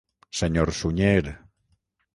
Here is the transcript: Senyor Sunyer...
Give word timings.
Senyor 0.31 0.71
Sunyer... 0.71 1.39